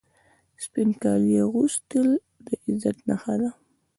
سپین 0.63 0.89
کالي 1.01 1.35
اغوستل 1.45 2.09
د 2.45 2.47
عزت 2.63 2.97
نښه 3.09 3.35
ده. 3.41 3.49